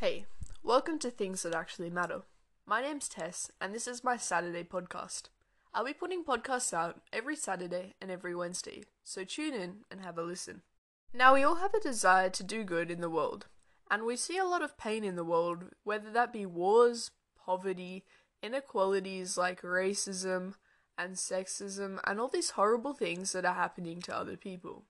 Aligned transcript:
Hey, 0.00 0.26
welcome 0.62 1.00
to 1.00 1.10
Things 1.10 1.42
That 1.42 1.56
Actually 1.56 1.90
Matter. 1.90 2.22
My 2.64 2.80
name's 2.80 3.08
Tess, 3.08 3.50
and 3.60 3.74
this 3.74 3.88
is 3.88 4.04
my 4.04 4.16
Saturday 4.16 4.62
podcast. 4.62 5.22
I'll 5.74 5.86
be 5.86 5.92
putting 5.92 6.22
podcasts 6.22 6.72
out 6.72 7.00
every 7.12 7.34
Saturday 7.34 7.96
and 8.00 8.08
every 8.08 8.32
Wednesday, 8.32 8.84
so 9.02 9.24
tune 9.24 9.54
in 9.54 9.78
and 9.90 10.00
have 10.00 10.16
a 10.16 10.22
listen. 10.22 10.62
Now, 11.12 11.34
we 11.34 11.42
all 11.42 11.56
have 11.56 11.74
a 11.74 11.80
desire 11.80 12.30
to 12.30 12.44
do 12.44 12.62
good 12.62 12.92
in 12.92 13.00
the 13.00 13.10
world, 13.10 13.46
and 13.90 14.04
we 14.04 14.14
see 14.14 14.38
a 14.38 14.44
lot 14.44 14.62
of 14.62 14.78
pain 14.78 15.02
in 15.02 15.16
the 15.16 15.24
world, 15.24 15.64
whether 15.82 16.12
that 16.12 16.32
be 16.32 16.46
wars, 16.46 17.10
poverty, 17.44 18.04
inequalities 18.40 19.36
like 19.36 19.62
racism 19.62 20.54
and 20.96 21.16
sexism, 21.16 21.98
and 22.06 22.20
all 22.20 22.28
these 22.28 22.50
horrible 22.50 22.94
things 22.94 23.32
that 23.32 23.44
are 23.44 23.54
happening 23.54 24.00
to 24.02 24.16
other 24.16 24.36
people. 24.36 24.84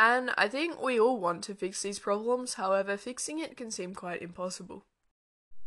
And 0.00 0.30
I 0.38 0.46
think 0.46 0.80
we 0.80 1.00
all 1.00 1.18
want 1.18 1.42
to 1.44 1.56
fix 1.56 1.82
these 1.82 1.98
problems, 1.98 2.54
however, 2.54 2.96
fixing 2.96 3.40
it 3.40 3.56
can 3.56 3.72
seem 3.72 3.96
quite 3.96 4.22
impossible. 4.22 4.84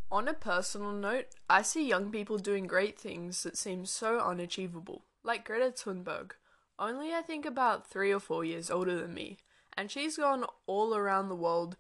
On 0.10 0.26
a 0.26 0.34
personal 0.34 0.94
note, 0.94 1.26
I 1.50 1.64
see 1.64 1.86
young 1.86 2.12
people 2.12 2.38
doing 2.38 2.66
great 2.66 2.98
things 2.98 3.44
that 3.44 3.58
seem 3.58 3.86
so 3.86 4.22
unachievable, 4.22 5.04
like 5.22 5.44
Greta 5.44 5.74
Thunberg, 5.74 6.32
only 6.80 7.14
I 7.14 7.22
think 7.22 7.46
about 7.46 7.90
three 7.90 8.14
or 8.14 8.22
four 8.22 8.46
years 8.46 8.72
older 8.72 8.96
than 8.98 9.14
me, 9.14 9.40
and 9.76 9.92
she's 9.92 10.16
gone 10.16 10.46
all 10.66 10.96
around 10.96 11.28
the 11.28 11.36
world, 11.36 11.76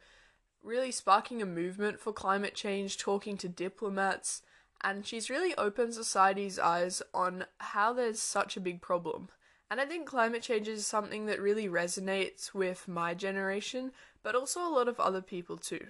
really 0.62 0.92
sparking 0.92 1.42
a 1.42 1.45
movement 1.45 2.02
for 2.02 2.12
climate 2.12 2.54
change, 2.54 2.98
talking 2.98 3.38
to 3.38 3.48
diplomats, 3.48 4.42
and 4.84 5.08
she's 5.08 5.30
really 5.30 5.56
opened 5.56 5.94
society's 5.94 6.59
eyes 6.59 7.02
on 7.14 7.45
how 7.59 7.94
there's 7.94 8.22
such 8.22 8.58
a 8.58 8.62
big 8.62 8.81
problem 8.81 9.30
and 9.71 9.80
I 9.80 9.85
think 9.85 10.05
climate 10.05 10.41
change 10.41 10.67
is 10.67 10.85
something 10.85 11.27
that 11.27 11.39
really 11.39 11.70
resonates 11.70 12.53
with 12.53 12.89
my 12.89 13.13
generation, 13.13 13.94
but 14.21 14.35
also 14.35 14.59
a 14.59 14.67
lot 14.70 14.89
of 14.89 14.99
other 14.99 15.21
people 15.21 15.55
too. 15.55 15.88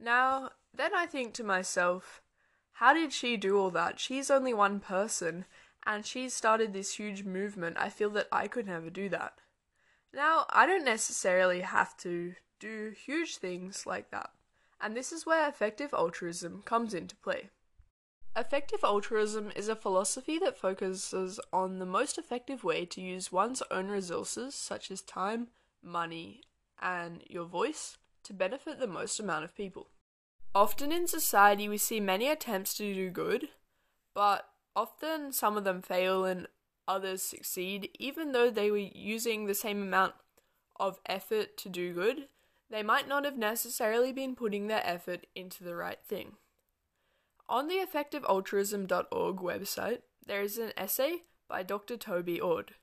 Now, 0.00 0.52
then 0.74 0.92
I 0.94 1.04
think 1.04 1.34
to 1.34 1.44
myself, 1.44 2.22
how 2.72 2.94
did 2.94 3.12
she 3.12 3.36
do 3.36 3.58
all 3.58 3.70
that? 3.72 4.00
She's 4.00 4.30
only 4.30 4.54
one 4.54 4.80
person, 4.80 5.44
and 5.84 6.06
she 6.06 6.30
started 6.30 6.72
this 6.72 6.94
huge 6.94 7.22
movement. 7.22 7.76
I 7.78 7.90
feel 7.90 8.08
that 8.10 8.28
I 8.32 8.48
could 8.48 8.66
never 8.66 8.88
do 8.88 9.10
that. 9.10 9.34
Now, 10.14 10.46
I 10.48 10.64
don't 10.64 10.84
necessarily 10.84 11.60
have 11.60 11.98
to 11.98 12.32
do 12.60 12.94
huge 12.96 13.36
things 13.36 13.84
like 13.84 14.10
that, 14.10 14.30
and 14.80 14.96
this 14.96 15.12
is 15.12 15.26
where 15.26 15.46
effective 15.46 15.92
altruism 15.92 16.62
comes 16.64 16.94
into 16.94 17.14
play. 17.16 17.50
Effective 18.36 18.84
altruism 18.84 19.50
is 19.56 19.68
a 19.68 19.74
philosophy 19.74 20.38
that 20.38 20.56
focuses 20.56 21.40
on 21.52 21.78
the 21.78 21.86
most 21.86 22.16
effective 22.16 22.62
way 22.62 22.86
to 22.86 23.00
use 23.00 23.32
one's 23.32 23.62
own 23.70 23.88
resources, 23.88 24.54
such 24.54 24.90
as 24.90 25.02
time, 25.02 25.48
money, 25.82 26.42
and 26.80 27.24
your 27.28 27.44
voice, 27.44 27.98
to 28.22 28.32
benefit 28.32 28.78
the 28.78 28.86
most 28.86 29.18
amount 29.18 29.44
of 29.44 29.56
people. 29.56 29.88
Often 30.54 30.92
in 30.92 31.08
society, 31.08 31.68
we 31.68 31.76
see 31.76 31.98
many 31.98 32.28
attempts 32.28 32.74
to 32.74 32.94
do 32.94 33.10
good, 33.10 33.48
but 34.14 34.48
often 34.76 35.32
some 35.32 35.56
of 35.56 35.64
them 35.64 35.82
fail 35.82 36.24
and 36.24 36.46
others 36.86 37.22
succeed, 37.22 37.90
even 37.98 38.30
though 38.30 38.50
they 38.50 38.70
were 38.70 38.78
using 38.78 39.46
the 39.46 39.54
same 39.54 39.82
amount 39.82 40.14
of 40.78 41.00
effort 41.06 41.56
to 41.58 41.68
do 41.68 41.92
good, 41.92 42.28
they 42.70 42.82
might 42.82 43.08
not 43.08 43.24
have 43.24 43.36
necessarily 43.36 44.12
been 44.12 44.36
putting 44.36 44.68
their 44.68 44.86
effort 44.86 45.26
into 45.34 45.64
the 45.64 45.74
right 45.74 45.98
thing. 46.04 46.36
On 47.50 47.66
the 47.66 47.84
effectivealtruism.org 47.84 49.36
website, 49.38 50.02
there 50.24 50.40
is 50.40 50.56
an 50.56 50.72
essay 50.76 51.22
by 51.48 51.64
Dr. 51.64 51.96
Toby 51.96 52.40
Ord, 52.40 52.74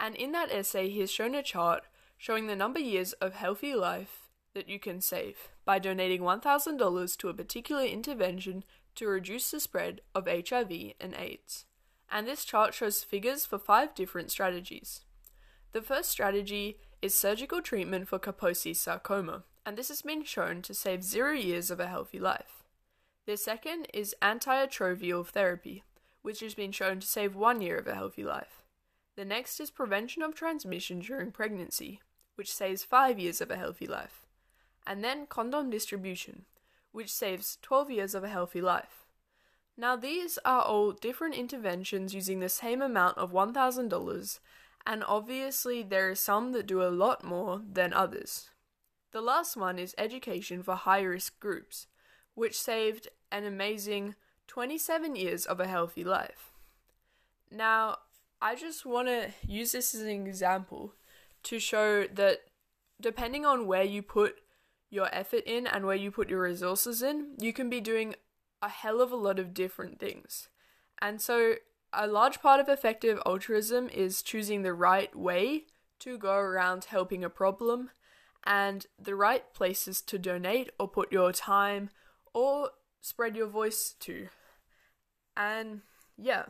and 0.00 0.16
in 0.16 0.32
that 0.32 0.50
essay, 0.50 0.88
he 0.88 1.00
has 1.00 1.10
shown 1.10 1.34
a 1.34 1.42
chart 1.42 1.84
showing 2.16 2.46
the 2.46 2.56
number 2.56 2.80
years 2.80 3.12
of 3.14 3.34
healthy 3.34 3.74
life 3.74 4.30
that 4.54 4.66
you 4.66 4.78
can 4.78 5.02
save 5.02 5.50
by 5.66 5.78
donating 5.78 6.22
$1,000 6.22 7.16
to 7.18 7.28
a 7.28 7.34
particular 7.34 7.84
intervention 7.84 8.64
to 8.94 9.06
reduce 9.06 9.50
the 9.50 9.60
spread 9.60 10.00
of 10.14 10.26
HIV 10.26 10.94
and 10.98 11.14
AIDS. 11.18 11.66
And 12.10 12.26
this 12.26 12.46
chart 12.46 12.72
shows 12.72 13.04
figures 13.04 13.44
for 13.44 13.58
five 13.58 13.94
different 13.94 14.30
strategies. 14.30 15.02
The 15.72 15.82
first 15.82 16.08
strategy 16.08 16.78
is 17.02 17.14
surgical 17.14 17.60
treatment 17.60 18.08
for 18.08 18.18
Kaposi 18.18 18.74
sarcoma, 18.74 19.44
and 19.66 19.76
this 19.76 19.88
has 19.88 20.00
been 20.00 20.24
shown 20.24 20.62
to 20.62 20.72
save 20.72 21.04
zero 21.04 21.32
years 21.32 21.70
of 21.70 21.78
a 21.78 21.88
healthy 21.88 22.18
life. 22.18 22.63
The 23.26 23.36
second 23.38 23.88
is 23.94 24.14
antiretroviral 24.20 25.26
therapy, 25.26 25.82
which 26.20 26.40
has 26.40 26.54
been 26.54 26.72
shown 26.72 27.00
to 27.00 27.06
save 27.06 27.34
one 27.34 27.62
year 27.62 27.78
of 27.78 27.86
a 27.86 27.94
healthy 27.94 28.22
life. 28.22 28.62
The 29.16 29.24
next 29.24 29.60
is 29.60 29.70
prevention 29.70 30.22
of 30.22 30.34
transmission 30.34 30.98
during 30.98 31.30
pregnancy, 31.30 32.00
which 32.34 32.52
saves 32.52 32.84
five 32.84 33.18
years 33.18 33.40
of 33.40 33.50
a 33.50 33.56
healthy 33.56 33.86
life. 33.86 34.26
And 34.86 35.02
then 35.02 35.26
condom 35.26 35.70
distribution, 35.70 36.44
which 36.92 37.10
saves 37.10 37.58
12 37.62 37.90
years 37.92 38.14
of 38.14 38.24
a 38.24 38.28
healthy 38.28 38.60
life. 38.60 39.06
Now, 39.76 39.96
these 39.96 40.38
are 40.44 40.62
all 40.62 40.92
different 40.92 41.34
interventions 41.34 42.14
using 42.14 42.40
the 42.40 42.48
same 42.50 42.82
amount 42.82 43.16
of 43.16 43.32
$1,000, 43.32 44.40
and 44.86 45.02
obviously, 45.02 45.82
there 45.82 46.10
are 46.10 46.14
some 46.14 46.52
that 46.52 46.66
do 46.66 46.82
a 46.82 46.92
lot 46.92 47.24
more 47.24 47.62
than 47.66 47.94
others. 47.94 48.50
The 49.12 49.22
last 49.22 49.56
one 49.56 49.78
is 49.78 49.94
education 49.96 50.62
for 50.62 50.74
high 50.74 51.02
risk 51.02 51.40
groups, 51.40 51.86
which 52.34 52.58
saved 52.58 53.08
an 53.30 53.44
amazing 53.44 54.14
27 54.46 55.16
years 55.16 55.46
of 55.46 55.60
a 55.60 55.66
healthy 55.66 56.04
life. 56.04 56.52
Now, 57.50 57.98
I 58.40 58.54
just 58.54 58.84
want 58.84 59.08
to 59.08 59.30
use 59.46 59.72
this 59.72 59.94
as 59.94 60.02
an 60.02 60.08
example 60.08 60.94
to 61.44 61.58
show 61.58 62.06
that 62.06 62.40
depending 63.00 63.46
on 63.46 63.66
where 63.66 63.82
you 63.82 64.02
put 64.02 64.36
your 64.90 65.08
effort 65.12 65.42
in 65.46 65.66
and 65.66 65.86
where 65.86 65.96
you 65.96 66.10
put 66.10 66.28
your 66.28 66.42
resources 66.42 67.02
in, 67.02 67.34
you 67.38 67.52
can 67.52 67.68
be 67.68 67.80
doing 67.80 68.14
a 68.62 68.68
hell 68.68 69.00
of 69.00 69.12
a 69.12 69.16
lot 69.16 69.38
of 69.38 69.54
different 69.54 69.98
things. 69.98 70.48
And 71.00 71.20
so, 71.20 71.54
a 71.92 72.06
large 72.06 72.40
part 72.40 72.60
of 72.60 72.68
effective 72.68 73.20
altruism 73.24 73.88
is 73.88 74.22
choosing 74.22 74.62
the 74.62 74.72
right 74.72 75.14
way 75.14 75.64
to 76.00 76.18
go 76.18 76.34
around 76.34 76.86
helping 76.86 77.24
a 77.24 77.30
problem 77.30 77.90
and 78.44 78.86
the 78.98 79.14
right 79.14 79.52
places 79.54 80.00
to 80.02 80.18
donate 80.18 80.70
or 80.78 80.88
put 80.88 81.12
your 81.12 81.32
time 81.32 81.90
or 82.34 82.70
spread 83.00 83.36
your 83.36 83.46
voice 83.46 83.94
to. 84.00 84.28
And 85.36 85.80
yeah. 86.18 86.46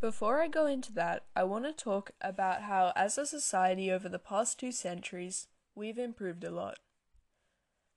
Before 0.00 0.40
I 0.40 0.48
go 0.48 0.66
into 0.66 0.92
that, 0.92 1.24
I 1.34 1.42
want 1.44 1.64
to 1.64 1.72
talk 1.72 2.12
about 2.20 2.62
how, 2.62 2.92
as 2.94 3.18
a 3.18 3.26
society 3.26 3.90
over 3.90 4.08
the 4.08 4.18
past 4.18 4.60
two 4.60 4.70
centuries, 4.70 5.48
we've 5.74 5.98
improved 5.98 6.44
a 6.44 6.50
lot. 6.50 6.78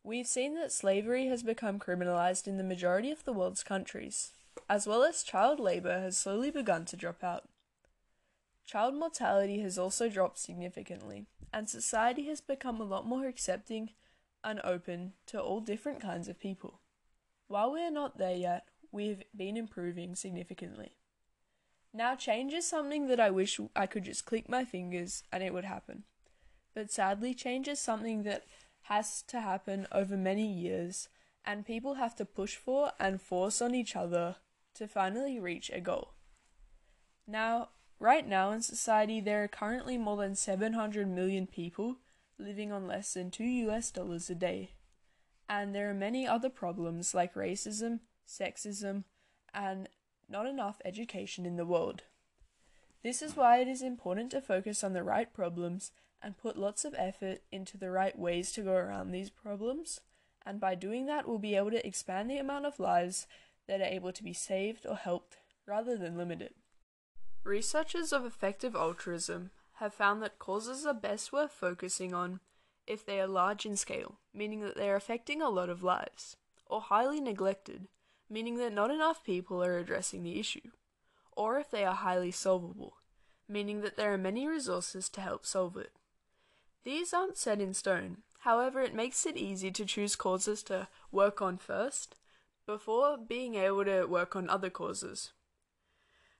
We've 0.04 0.26
seen 0.26 0.56
that 0.56 0.72
slavery 0.72 1.28
has 1.28 1.44
become 1.44 1.78
criminalized 1.78 2.48
in 2.48 2.58
the 2.58 2.64
majority 2.64 3.12
of 3.12 3.24
the 3.24 3.34
world's 3.34 3.64
countries, 3.64 4.32
as 4.68 4.88
well 4.88 5.04
as 5.04 5.22
child 5.22 5.60
labor 5.60 6.00
has 6.00 6.18
slowly 6.18 6.50
begun 6.50 6.86
to 6.86 6.98
drop 6.98 7.24
out. 7.24 7.48
Child 8.66 8.96
mortality 8.96 9.60
has 9.62 9.78
also 9.78 10.10
dropped 10.10 10.40
significantly, 10.40 11.28
and 11.54 11.70
society 11.70 12.26
has 12.28 12.42
become 12.42 12.82
a 12.82 12.86
lot 12.86 13.06
more 13.06 13.28
accepting 13.28 13.92
and 14.44 14.60
open 14.64 15.14
to 15.28 15.40
all 15.40 15.60
different 15.60 16.02
kinds 16.02 16.28
of 16.28 16.40
people. 16.40 16.81
While 17.52 17.74
we 17.74 17.82
are 17.82 17.92
not 17.92 18.18
there 18.18 18.34
yet, 18.34 18.70
we've 18.94 19.24
been 19.36 19.58
improving 19.58 20.16
significantly. 20.16 20.96
Now, 21.94 22.16
change 22.16 22.54
is 22.54 22.66
something 22.66 23.08
that 23.08 23.20
I 23.20 23.30
wish 23.30 23.60
I 23.76 23.88
could 23.88 24.06
just 24.06 24.26
click 24.26 24.48
my 24.48 24.64
fingers 24.64 25.24
and 25.34 25.44
it 25.44 25.54
would 25.54 25.66
happen. 25.66 26.06
But 26.74 26.92
sadly, 26.92 27.34
change 27.34 27.68
is 27.68 27.78
something 27.78 28.24
that 28.24 28.46
has 28.84 29.22
to 29.24 29.42
happen 29.42 29.86
over 29.92 30.16
many 30.16 30.50
years, 30.50 31.10
and 31.44 31.66
people 31.66 31.96
have 31.96 32.16
to 32.16 32.26
push 32.26 32.56
for 32.56 32.94
and 33.02 33.22
force 33.22 33.62
on 33.62 33.76
each 33.76 33.98
other 33.98 34.38
to 34.76 34.88
finally 34.88 35.38
reach 35.38 35.70
a 35.74 35.82
goal. 35.82 36.14
Now, 37.28 37.72
right 38.00 38.26
now 38.26 38.52
in 38.52 38.62
society, 38.62 39.20
there 39.20 39.44
are 39.44 39.50
currently 39.50 39.98
more 39.98 40.16
than 40.16 40.36
700 40.36 41.06
million 41.06 41.48
people 41.48 41.98
living 42.40 42.72
on 42.72 42.88
less 42.88 43.14
than 43.14 43.30
2 43.30 43.44
US 43.44 43.92
dollars 43.92 44.30
a 44.30 44.36
day 44.36 44.70
and 45.52 45.76
there 45.76 45.90
are 45.90 45.94
many 45.94 46.26
other 46.26 46.50
problems 46.50 47.14
like 47.14 47.34
racism, 47.34 48.00
sexism, 48.26 49.04
and 49.54 49.90
not 50.30 50.46
enough 50.46 50.80
education 50.86 51.46
in 51.46 51.58
the 51.58 51.66
world. 51.66 52.04
This 53.04 53.22
is 53.22 53.36
why 53.36 53.58
it 53.58 53.68
is 53.68 53.82
important 53.82 54.32
to 54.32 54.40
focus 54.40 54.82
on 54.82 54.94
the 54.94 55.04
right 55.04 55.32
problems 55.34 55.92
and 56.24 56.38
put 56.38 56.58
lots 56.58 56.86
of 56.86 56.96
effort 56.98 57.42
into 57.52 57.78
the 57.78 57.92
right 57.92 58.18
ways 58.18 58.54
to 58.54 58.62
go 58.62 58.72
around 58.72 59.12
these 59.12 59.30
problems, 59.30 60.00
and 60.46 60.58
by 60.58 60.74
doing 60.74 61.06
that, 61.08 61.28
we'll 61.28 61.38
be 61.38 61.56
able 61.56 61.72
to 61.72 61.86
expand 61.86 62.30
the 62.30 62.38
amount 62.38 62.66
of 62.66 62.80
lives 62.80 63.28
that 63.68 63.82
are 63.82 63.84
able 63.84 64.14
to 64.14 64.24
be 64.24 64.34
saved 64.34 64.86
or 64.88 64.96
helped 64.96 65.36
rather 65.68 65.98
than 65.98 66.18
limited. 66.18 66.54
Researchers 67.44 68.14
of 68.14 68.24
effective 68.24 68.74
altruism 68.74 69.52
have 69.80 69.94
found 69.94 70.24
that 70.24 70.40
causes 70.40 70.86
are 70.86 70.94
best 70.94 71.34
worth 71.34 71.52
focusing 71.52 72.14
on 72.14 72.40
if 72.88 73.06
they 73.06 73.20
are 73.20 73.28
large 73.28 73.66
in 73.66 73.78
scale, 73.78 74.20
meaning 74.34 74.62
that 74.62 74.76
they 74.76 74.90
are 74.90 74.96
affecting 74.96 75.42
a 75.42 75.50
lot 75.50 75.70
of 75.70 75.84
lives, 75.84 76.36
or 76.66 76.82
highly 76.82 77.20
neglected, 77.20 77.88
meaning 78.30 78.58
that 78.58 78.74
not 78.74 78.92
enough 78.92 79.24
people 79.24 79.64
are 79.64 79.78
addressing 79.78 80.24
the 80.24 80.40
issue, 80.40 80.72
or 81.34 81.60
if 81.60 81.70
they 81.70 81.86
are 81.86 81.96
highly 81.96 82.32
solvable, 82.32 82.98
meaning 83.48 83.82
that 83.82 83.98
there 83.98 84.14
are 84.14 84.18
many 84.18 84.48
resources 84.48 85.10
to 85.10 85.22
help 85.22 85.46
solve 85.46 85.78
it. 85.78 85.92
These 86.84 87.14
aren't 87.14 87.38
set 87.38 87.62
in 87.62 87.74
stone, 87.74 88.18
However, 88.42 88.82
it 88.82 88.96
makes 88.96 89.28
it 89.28 89.38
easy 89.38 89.70
to 89.70 89.86
choose 89.86 90.16
causes 90.16 90.64
to 90.64 90.88
work 91.12 91.44
on 91.44 91.58
first 91.58 92.16
before 92.66 93.16
being 93.16 93.54
able 93.54 93.86
to 93.86 94.06
work 94.06 94.36
on 94.36 94.50
other 94.50 94.72
causes. 94.72 95.32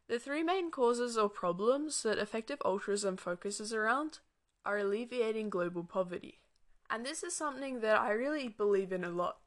The 0.08 0.18
three 0.18 0.42
main 0.42 0.72
causes 0.72 1.16
or 1.16 1.30
problems 1.30 2.02
that 2.02 2.18
effective 2.18 2.60
altruism 2.66 3.18
focuses 3.18 3.72
around 3.72 4.18
are 4.66 4.78
alleviating 4.78 5.50
global 5.50 5.84
poverty. 5.84 6.40
And 6.90 7.06
this 7.06 7.24
is 7.24 7.36
something 7.36 7.80
that 7.82 8.00
I 8.00 8.12
really 8.12 8.48
believe 8.48 8.92
in 8.92 9.04
a 9.04 9.10
lot. 9.10 9.38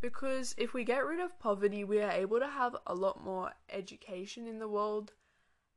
Because 0.00 0.54
if 0.58 0.74
we 0.74 0.84
get 0.84 1.06
rid 1.06 1.20
of 1.20 1.38
poverty, 1.38 1.84
we 1.84 2.02
are 2.02 2.10
able 2.10 2.38
to 2.40 2.48
have 2.48 2.76
a 2.86 2.94
lot 2.94 3.24
more 3.24 3.52
education 3.70 4.46
in 4.46 4.58
the 4.58 4.68
world. 4.68 5.12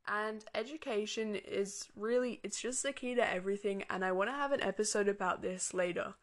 And 0.06 0.44
education 0.54 1.34
is 1.34 1.88
really, 1.94 2.40
it's 2.42 2.60
just 2.60 2.82
the 2.82 2.92
key 2.92 3.14
to 3.14 3.32
everything. 3.32 3.84
And 3.88 4.04
I 4.04 4.12
want 4.12 4.28
to 4.30 4.34
have 4.34 4.52
an 4.52 4.62
episode 4.62 5.08
about 5.08 5.40
this 5.40 5.72
later. 5.72 6.14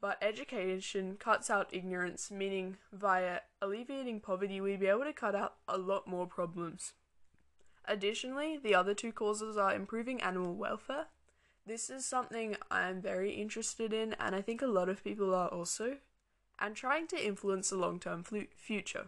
But 0.00 0.18
education 0.20 1.16
cuts 1.18 1.48
out 1.48 1.72
ignorance, 1.72 2.30
meaning 2.30 2.76
via 2.92 3.40
alleviating 3.62 4.20
poverty, 4.20 4.60
we'd 4.60 4.80
be 4.80 4.86
able 4.86 5.04
to 5.04 5.14
cut 5.14 5.34
out 5.34 5.54
a 5.66 5.78
lot 5.78 6.06
more 6.06 6.26
problems. 6.26 6.92
Additionally, 7.86 8.58
the 8.62 8.74
other 8.74 8.92
two 8.92 9.12
causes 9.12 9.56
are 9.56 9.74
improving 9.74 10.20
animal 10.20 10.54
welfare. 10.54 11.06
This 11.66 11.88
is 11.88 12.04
something 12.04 12.56
I'm 12.70 13.00
very 13.00 13.32
interested 13.32 13.94
in, 13.94 14.12
and 14.20 14.34
I 14.34 14.42
think 14.42 14.60
a 14.60 14.66
lot 14.66 14.90
of 14.90 15.02
people 15.02 15.34
are 15.34 15.48
also, 15.48 15.96
and 16.60 16.76
trying 16.76 17.06
to 17.08 17.26
influence 17.26 17.70
the 17.70 17.76
long 17.76 17.98
term 17.98 18.22
future, 18.56 19.06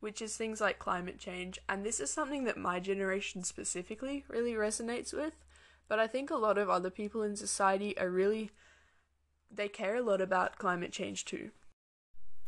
which 0.00 0.20
is 0.20 0.36
things 0.36 0.60
like 0.60 0.80
climate 0.80 1.20
change. 1.20 1.60
And 1.68 1.86
this 1.86 2.00
is 2.00 2.10
something 2.10 2.42
that 2.44 2.56
my 2.56 2.80
generation 2.80 3.44
specifically 3.44 4.24
really 4.28 4.54
resonates 4.54 5.12
with, 5.12 5.34
but 5.88 6.00
I 6.00 6.08
think 6.08 6.28
a 6.28 6.36
lot 6.36 6.58
of 6.58 6.68
other 6.68 6.90
people 6.90 7.22
in 7.22 7.36
society 7.36 7.96
are 7.96 8.10
really, 8.10 8.50
they 9.48 9.68
care 9.68 9.94
a 9.94 10.02
lot 10.02 10.20
about 10.20 10.58
climate 10.58 10.90
change 10.90 11.24
too. 11.24 11.50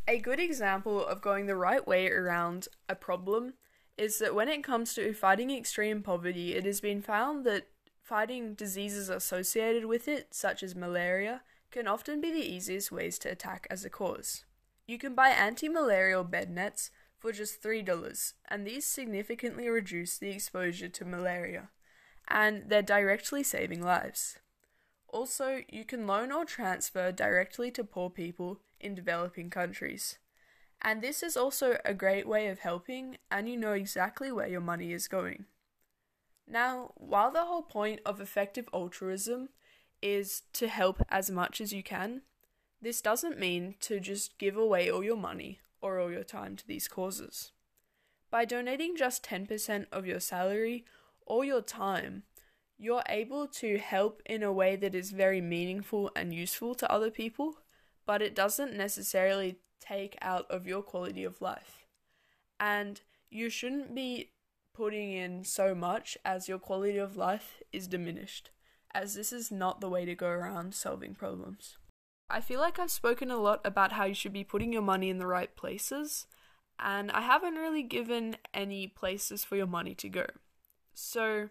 A 0.08 0.18
good 0.18 0.40
example 0.40 1.06
of 1.06 1.22
going 1.22 1.46
the 1.46 1.56
right 1.56 1.86
way 1.86 2.10
around 2.10 2.66
a 2.88 2.96
problem 2.96 3.54
is 3.96 4.18
that 4.18 4.34
when 4.34 4.48
it 4.48 4.64
comes 4.64 4.94
to 4.94 5.14
fighting 5.14 5.52
extreme 5.52 6.02
poverty, 6.02 6.56
it 6.56 6.64
has 6.64 6.80
been 6.80 7.00
found 7.00 7.46
that 7.46 7.68
fighting 8.04 8.52
diseases 8.52 9.08
associated 9.08 9.86
with 9.86 10.06
it, 10.06 10.28
such 10.30 10.62
as 10.62 10.76
malaria, 10.76 11.40
can 11.70 11.88
often 11.88 12.20
be 12.20 12.30
the 12.30 12.54
easiest 12.54 12.92
ways 12.92 13.18
to 13.18 13.30
attack 13.30 13.66
as 13.70 13.84
a 13.84 13.90
cause. 13.90 14.44
You 14.86 14.98
can 14.98 15.14
buy 15.14 15.30
anti 15.30 15.68
malarial 15.68 16.22
bed 16.22 16.50
nets 16.50 16.90
for 17.18 17.32
just 17.32 17.62
$3, 17.62 18.34
and 18.48 18.66
these 18.66 18.84
significantly 18.84 19.68
reduce 19.68 20.18
the 20.18 20.28
exposure 20.28 20.90
to 20.90 21.04
malaria, 21.06 21.70
and 22.28 22.64
they're 22.68 22.82
directly 22.82 23.42
saving 23.42 23.82
lives. 23.82 24.38
Also, 25.08 25.62
you 25.70 25.84
can 25.84 26.06
loan 26.06 26.30
or 26.30 26.44
transfer 26.44 27.10
directly 27.10 27.70
to 27.70 27.84
poor 27.84 28.10
people 28.10 28.60
in 28.78 28.94
developing 28.94 29.48
countries. 29.48 30.18
And 30.82 31.00
this 31.00 31.22
is 31.22 31.36
also 31.36 31.78
a 31.84 31.94
great 31.94 32.28
way 32.28 32.48
of 32.48 32.58
helping, 32.58 33.16
and 33.30 33.48
you 33.48 33.56
know 33.56 33.72
exactly 33.72 34.30
where 34.30 34.48
your 34.48 34.60
money 34.60 34.92
is 34.92 35.08
going. 35.08 35.46
Now, 36.46 36.93
while 36.96 37.31
the 37.31 37.44
whole 37.44 37.62
point 37.62 38.00
of 38.05 38.20
effective 38.20 38.69
altruism 38.73 39.49
is 40.02 40.43
to 40.52 40.69
help 40.69 41.02
as 41.08 41.31
much 41.31 41.61
as 41.61 41.73
you 41.73 41.82
can, 41.82 42.23
this 42.81 43.00
doesn't 43.00 43.38
mean 43.38 43.76
to 43.81 43.99
just 43.99 44.38
give 44.38 44.56
away 44.56 44.91
all 44.91 45.02
your 45.02 45.17
money 45.17 45.61
or 45.81 45.99
all 45.99 46.11
your 46.11 46.25
time 46.25 46.56
to 46.56 46.67
these 46.67 46.87
causes. 46.87 47.52
By 48.31 48.44
donating 48.44 48.96
just 48.96 49.25
10% 49.25 49.87
of 49.91 50.06
your 50.06 50.20
salary 50.20 50.85
or 51.26 51.44
your 51.44 51.62
time, 51.62 52.25
you're 52.76 53.05
able 53.08 53.46
to 53.46 53.79
help 53.79 54.20
in 54.26 54.43
a 54.43 54.52
way 54.52 54.76
that 54.76 54.94
is 54.94 55.12
very 55.12 55.41
meaningful 55.41 56.11
and 56.14 56.35
useful 56.35 56.75
to 56.75 56.91
other 56.91 57.11
people, 57.11 57.58
but 58.05 58.20
it 58.20 58.35
doesn't 58.35 58.76
necessarily 58.76 59.61
take 59.81 60.19
out 60.20 60.50
of 60.50 60.67
your 60.67 60.82
quality 60.82 61.25
of 61.25 61.41
life. 61.41 61.87
And 62.58 63.00
you 63.31 63.49
shouldn't 63.49 63.94
be 63.94 64.32
putting 64.74 65.12
in 65.12 65.44
so 65.44 65.74
much 65.74 66.18
as 66.24 66.48
your 66.48 66.58
quality 66.58 66.98
of 66.98 67.16
life 67.16 67.62
is 67.72 67.86
diminished, 67.86 68.50
as 68.94 69.14
this 69.14 69.32
is 69.32 69.50
not 69.50 69.80
the 69.80 69.88
way 69.88 70.04
to 70.04 70.14
go 70.14 70.28
around 70.28 70.74
solving 70.74 71.14
problems. 71.14 71.78
I 72.28 72.40
feel 72.40 72.60
like 72.60 72.78
I've 72.78 72.90
spoken 72.90 73.30
a 73.30 73.36
lot 73.36 73.60
about 73.64 73.92
how 73.92 74.04
you 74.04 74.14
should 74.14 74.32
be 74.32 74.44
putting 74.44 74.72
your 74.72 74.82
money 74.82 75.08
in 75.08 75.18
the 75.18 75.26
right 75.26 75.54
places, 75.54 76.26
and 76.78 77.10
I 77.12 77.20
haven't 77.20 77.54
really 77.54 77.82
given 77.82 78.36
any 78.52 78.88
places 78.88 79.44
for 79.44 79.56
your 79.56 79.66
money 79.66 79.94
to 79.94 80.08
go. 80.08 80.26
So, 80.92 81.50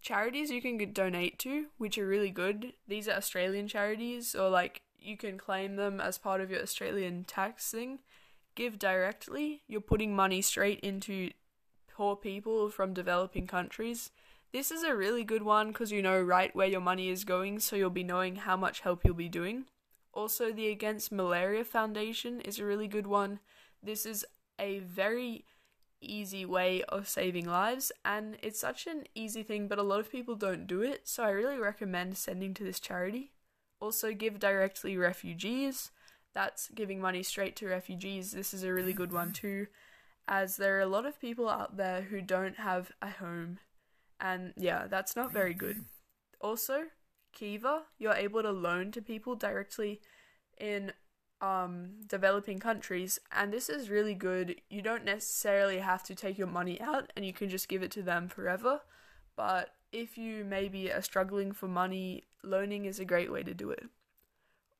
charities 0.00 0.50
you 0.50 0.62
can 0.62 0.92
donate 0.92 1.38
to, 1.40 1.66
which 1.78 1.98
are 1.98 2.06
really 2.06 2.30
good, 2.30 2.74
these 2.86 3.08
are 3.08 3.16
Australian 3.16 3.68
charities, 3.68 4.34
or 4.34 4.48
like 4.48 4.82
you 4.98 5.16
can 5.16 5.38
claim 5.38 5.76
them 5.76 6.00
as 6.00 6.18
part 6.18 6.40
of 6.40 6.50
your 6.50 6.62
Australian 6.62 7.24
tax 7.24 7.70
thing. 7.70 8.00
Give 8.54 8.78
directly, 8.78 9.62
you're 9.66 9.80
putting 9.80 10.14
money 10.14 10.42
straight 10.42 10.80
into 10.80 11.30
poor 12.00 12.16
people 12.16 12.70
from 12.70 12.94
developing 12.94 13.46
countries. 13.46 14.10
This 14.54 14.70
is 14.70 14.82
a 14.82 14.96
really 14.96 15.22
good 15.22 15.42
one 15.42 15.68
because 15.68 15.92
you 15.92 16.00
know 16.00 16.18
right 16.18 16.56
where 16.56 16.66
your 16.66 16.80
money 16.80 17.10
is 17.10 17.24
going, 17.24 17.60
so 17.60 17.76
you'll 17.76 17.90
be 17.90 18.02
knowing 18.02 18.36
how 18.36 18.56
much 18.56 18.80
help 18.80 19.04
you'll 19.04 19.12
be 19.12 19.28
doing. 19.28 19.66
Also, 20.14 20.50
the 20.50 20.68
Against 20.68 21.12
Malaria 21.12 21.62
Foundation 21.62 22.40
is 22.40 22.58
a 22.58 22.64
really 22.64 22.88
good 22.88 23.06
one. 23.06 23.40
This 23.82 24.06
is 24.06 24.24
a 24.58 24.78
very 24.78 25.44
easy 26.00 26.46
way 26.46 26.82
of 26.88 27.06
saving 27.06 27.44
lives, 27.44 27.92
and 28.02 28.38
it's 28.42 28.58
such 28.58 28.86
an 28.86 29.04
easy 29.14 29.42
thing, 29.42 29.68
but 29.68 29.78
a 29.78 29.82
lot 29.82 30.00
of 30.00 30.10
people 30.10 30.36
don't 30.36 30.66
do 30.66 30.80
it, 30.80 31.06
so 31.06 31.24
I 31.24 31.28
really 31.28 31.58
recommend 31.58 32.16
sending 32.16 32.54
to 32.54 32.64
this 32.64 32.80
charity. 32.80 33.32
Also, 33.78 34.14
give 34.14 34.38
directly 34.38 34.96
refugees. 34.96 35.90
That's 36.32 36.70
giving 36.70 36.98
money 36.98 37.22
straight 37.22 37.56
to 37.56 37.68
refugees. 37.68 38.32
This 38.32 38.54
is 38.54 38.62
a 38.62 38.72
really 38.72 38.94
good 38.94 39.12
one 39.12 39.32
too, 39.34 39.66
as 40.30 40.56
there 40.56 40.78
are 40.78 40.80
a 40.80 40.86
lot 40.86 41.04
of 41.04 41.20
people 41.20 41.48
out 41.48 41.76
there 41.76 42.02
who 42.02 42.22
don't 42.22 42.56
have 42.56 42.92
a 43.02 43.10
home. 43.10 43.58
And 44.20 44.54
yeah, 44.56 44.86
that's 44.86 45.16
not 45.16 45.32
very 45.32 45.52
good. 45.52 45.84
Also, 46.40 46.84
Kiva, 47.32 47.82
you're 47.98 48.14
able 48.14 48.42
to 48.42 48.52
loan 48.52 48.92
to 48.92 49.02
people 49.02 49.34
directly 49.34 50.00
in 50.56 50.92
um, 51.40 51.94
developing 52.06 52.58
countries, 52.58 53.18
and 53.32 53.52
this 53.52 53.68
is 53.68 53.90
really 53.90 54.14
good. 54.14 54.60
You 54.68 54.82
don't 54.82 55.04
necessarily 55.04 55.78
have 55.78 56.04
to 56.04 56.14
take 56.14 56.38
your 56.38 56.46
money 56.46 56.80
out 56.80 57.12
and 57.16 57.26
you 57.26 57.32
can 57.32 57.48
just 57.48 57.68
give 57.68 57.82
it 57.82 57.90
to 57.92 58.02
them 58.02 58.28
forever, 58.28 58.82
but 59.36 59.70
if 59.90 60.16
you 60.16 60.44
maybe 60.44 60.92
are 60.92 61.02
struggling 61.02 61.50
for 61.50 61.66
money, 61.66 62.24
loaning 62.44 62.84
is 62.84 63.00
a 63.00 63.04
great 63.04 63.32
way 63.32 63.42
to 63.42 63.54
do 63.54 63.70
it. 63.70 63.84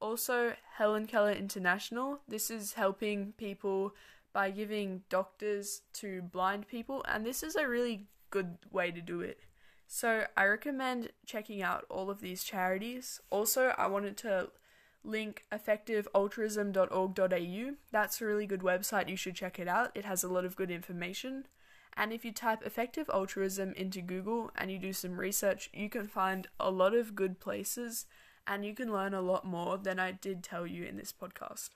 Also, 0.01 0.53
Helen 0.77 1.07
Keller 1.07 1.33
International, 1.33 2.21
this 2.29 2.51
is 2.51 2.75
helping 2.75 3.33
people 3.33 3.95
by 4.33 4.51
giving 4.51 5.03
doctors 5.09 5.83
to 5.95 6.21
blind 6.23 6.69
people, 6.69 7.05
and 7.09 7.25
this 7.25 7.43
is 7.43 7.57
a 7.57 7.67
really 7.69 8.07
good 8.31 8.59
way 8.71 8.91
to 8.91 9.01
do 9.01 9.21
it. 9.21 9.41
So, 9.87 10.27
I 10.37 10.45
recommend 10.47 11.13
checking 11.27 11.63
out 11.63 11.87
all 11.91 12.11
of 12.11 12.21
these 12.21 12.45
charities. 12.45 13.21
Also, 13.31 13.75
I 13.77 13.87
wanted 13.89 14.17
to 14.19 14.51
link 15.03 15.47
effectivealtruism.org.au. 15.51 17.75
That's 17.91 18.21
a 18.21 18.25
really 18.25 18.47
good 18.47 18.61
website, 18.61 19.09
you 19.09 19.17
should 19.17 19.35
check 19.35 19.59
it 19.59 19.67
out. 19.67 19.91
It 19.95 20.05
has 20.05 20.23
a 20.23 20.29
lot 20.29 20.45
of 20.45 20.57
good 20.57 20.71
information. 20.71 21.47
And 21.97 22.13
if 22.13 22.25
you 22.25 22.33
type 22.33 22.63
effective 22.65 23.11
altruism 23.13 23.73
into 23.75 24.01
Google 24.01 24.51
and 24.57 24.71
you 24.71 24.79
do 24.79 24.93
some 24.93 25.19
research, 25.19 25.71
you 25.73 25.89
can 25.89 26.07
find 26.07 26.47
a 26.59 26.71
lot 26.71 26.95
of 26.95 27.17
good 27.17 27.41
places 27.41 28.07
and 28.47 28.65
you 28.65 28.75
can 28.75 28.93
learn 28.93 29.13
a 29.13 29.21
lot 29.21 29.45
more 29.45 29.77
than 29.77 29.99
I 29.99 30.13
did 30.13 30.43
tell 30.43 30.67
you 30.67 30.85
in 30.85 30.97
this 30.97 31.13
podcast. 31.13 31.71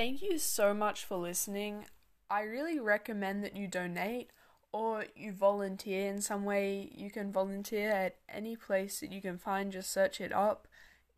Thank 0.00 0.22
you 0.22 0.38
so 0.38 0.72
much 0.72 1.04
for 1.04 1.18
listening. 1.18 1.84
I 2.30 2.40
really 2.44 2.80
recommend 2.80 3.44
that 3.44 3.54
you 3.54 3.68
donate 3.68 4.30
or 4.72 5.04
you 5.14 5.30
volunteer 5.30 6.08
in 6.08 6.22
some 6.22 6.46
way. 6.46 6.90
You 6.96 7.10
can 7.10 7.30
volunteer 7.30 7.90
at 7.90 8.16
any 8.26 8.56
place 8.56 9.00
that 9.00 9.12
you 9.12 9.20
can 9.20 9.36
find, 9.36 9.70
just 9.70 9.92
search 9.92 10.18
it 10.18 10.32
up. 10.32 10.66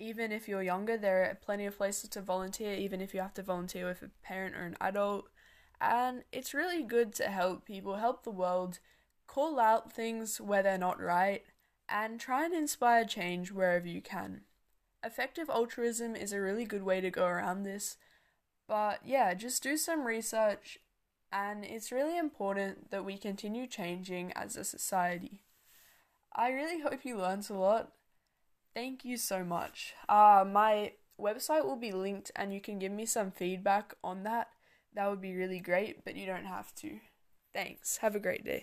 Even 0.00 0.32
if 0.32 0.48
you're 0.48 0.64
younger, 0.64 0.96
there 0.96 1.22
are 1.22 1.38
plenty 1.40 1.64
of 1.64 1.76
places 1.76 2.10
to 2.10 2.20
volunteer, 2.20 2.74
even 2.74 3.00
if 3.00 3.14
you 3.14 3.20
have 3.20 3.34
to 3.34 3.42
volunteer 3.44 3.86
with 3.86 4.02
a 4.02 4.10
parent 4.20 4.56
or 4.56 4.64
an 4.64 4.76
adult 4.80 5.28
and 5.80 6.24
it's 6.32 6.52
really 6.52 6.82
good 6.82 7.14
to 7.14 7.28
help 7.28 7.64
people, 7.64 7.98
help 7.98 8.24
the 8.24 8.32
world, 8.32 8.80
call 9.28 9.60
out 9.60 9.92
things 9.92 10.40
where 10.40 10.64
they're 10.64 10.76
not 10.76 11.00
right, 11.00 11.44
and 11.88 12.18
try 12.18 12.44
and 12.44 12.52
inspire 12.52 13.04
change 13.04 13.52
wherever 13.52 13.86
you 13.86 14.00
can. 14.00 14.40
Effective 15.04 15.48
altruism 15.48 16.16
is 16.16 16.32
a 16.32 16.40
really 16.40 16.64
good 16.64 16.82
way 16.82 17.00
to 17.00 17.10
go 17.10 17.26
around 17.26 17.62
this, 17.62 17.96
but 18.68 19.00
yeah, 19.04 19.34
just 19.34 19.62
do 19.62 19.76
some 19.76 20.04
research, 20.04 20.78
and 21.32 21.64
it's 21.64 21.92
really 21.92 22.18
important 22.18 22.90
that 22.90 23.04
we 23.04 23.16
continue 23.16 23.66
changing 23.66 24.32
as 24.32 24.56
a 24.56 24.64
society. 24.64 25.42
I 26.34 26.50
really 26.50 26.80
hope 26.80 27.04
you 27.04 27.18
learned 27.18 27.48
a 27.50 27.54
lot. 27.54 27.92
Thank 28.74 29.04
you 29.04 29.16
so 29.16 29.44
much. 29.44 29.94
Uh, 30.08 30.44
my 30.50 30.92
website 31.20 31.64
will 31.64 31.76
be 31.76 31.92
linked, 31.92 32.30
and 32.34 32.54
you 32.54 32.60
can 32.60 32.78
give 32.78 32.92
me 32.92 33.06
some 33.06 33.30
feedback 33.30 33.94
on 34.02 34.22
that 34.22 34.48
that 34.94 35.08
would 35.08 35.20
be 35.20 35.34
really 35.34 35.60
great, 35.60 36.04
but 36.04 36.16
you 36.16 36.26
don't 36.26 36.44
have 36.44 36.74
to. 36.76 37.00
Thanks. 37.54 37.98
Have 37.98 38.14
a 38.14 38.20
great 38.20 38.44
day. 38.44 38.60